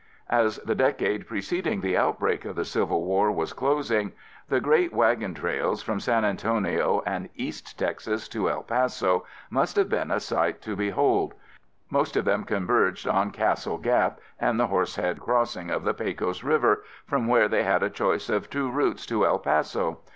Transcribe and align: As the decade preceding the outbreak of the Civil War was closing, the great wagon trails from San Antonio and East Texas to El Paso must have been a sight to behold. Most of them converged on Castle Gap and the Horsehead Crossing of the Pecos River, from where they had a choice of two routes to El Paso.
As 0.31 0.57
the 0.65 0.73
decade 0.73 1.27
preceding 1.27 1.79
the 1.81 1.95
outbreak 1.95 2.43
of 2.43 2.55
the 2.55 2.65
Civil 2.65 3.03
War 3.05 3.31
was 3.31 3.53
closing, 3.53 4.13
the 4.49 4.59
great 4.59 4.91
wagon 4.91 5.35
trails 5.35 5.83
from 5.83 5.99
San 5.99 6.25
Antonio 6.25 7.03
and 7.05 7.29
East 7.35 7.77
Texas 7.77 8.27
to 8.29 8.49
El 8.49 8.63
Paso 8.63 9.27
must 9.51 9.75
have 9.75 9.89
been 9.89 10.09
a 10.09 10.19
sight 10.19 10.59
to 10.63 10.75
behold. 10.75 11.35
Most 11.91 12.15
of 12.15 12.25
them 12.25 12.45
converged 12.45 13.07
on 13.07 13.29
Castle 13.29 13.77
Gap 13.77 14.19
and 14.39 14.59
the 14.59 14.65
Horsehead 14.65 15.19
Crossing 15.19 15.69
of 15.69 15.83
the 15.83 15.93
Pecos 15.93 16.43
River, 16.43 16.83
from 17.05 17.27
where 17.27 17.47
they 17.47 17.61
had 17.61 17.83
a 17.83 17.89
choice 17.91 18.27
of 18.27 18.49
two 18.49 18.71
routes 18.71 19.05
to 19.05 19.23
El 19.23 19.37
Paso. 19.37 19.99